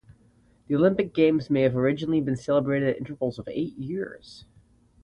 [0.65, 4.45] The Olympic games may have originally been celebrated at intervals of eight years.